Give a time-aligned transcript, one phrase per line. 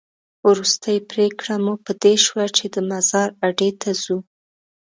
[0.49, 4.17] وروستۍ پرېکړه مو په دې شوه چې د مزار اډې ته ځو.